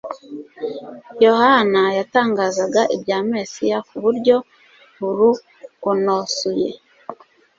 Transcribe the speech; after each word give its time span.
Yohana 1.25 1.81
yatangazaga 1.97 2.81
ibya 2.95 3.17
Mesiya 3.31 3.77
ku 3.87 3.95
buryo 4.03 4.35
buruonosoye. 4.99 6.69